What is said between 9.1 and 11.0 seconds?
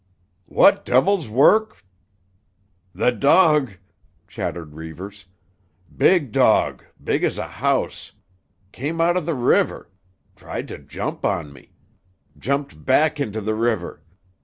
of the river. Tried to